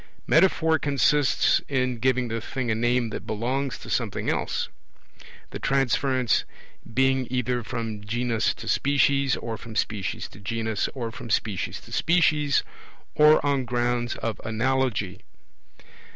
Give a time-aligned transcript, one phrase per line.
[0.25, 4.67] Metaphor consists in giving the thing a name that belongs to something else;
[5.51, 6.43] the transference
[6.91, 11.91] being either from genus to species, or from species to genus, or from species to
[11.91, 12.63] species,
[13.13, 15.21] or on grounds of analogy.